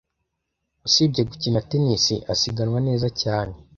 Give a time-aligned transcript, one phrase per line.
[0.87, 3.55] Usibye gukina tennis, asiganwa neza cyane.